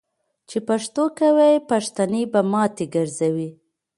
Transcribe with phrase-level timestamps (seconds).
[0.49, 3.49] چی پښتو کوی، پښتي به ماتی ګرځوي.